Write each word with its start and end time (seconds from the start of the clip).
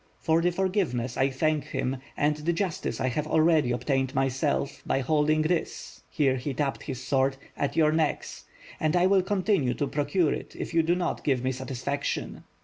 "For 0.17 0.41
the 0.41 0.49
forgiveness, 0.51 1.15
I 1.15 1.29
thank 1.29 1.65
him, 1.65 1.97
and 2.17 2.35
the 2.37 2.53
justice 2.53 2.99
I 2.99 3.07
have 3.09 3.27
already 3.27 3.71
obtained 3.71 4.15
myself, 4.15 4.81
by 4.83 5.01
holding 5.01 5.43
this"— 5.43 5.99
here 6.09 6.37
he 6.37 6.55
tapped 6.55 6.81
his 6.81 7.03
sword, 7.03 7.37
"at 7.55 7.75
your 7.75 7.91
necks, 7.91 8.45
and 8.79 8.95
I 8.95 9.05
will 9.05 9.21
continue 9.21 9.75
to 9.75 9.85
procure 9.85 10.33
it, 10.33 10.55
if 10.57 10.73
you 10.73 10.81
do 10.81 10.95
not 10.95 11.23
give 11.23 11.43
me 11.43 11.51
satisfaction." 11.51 12.45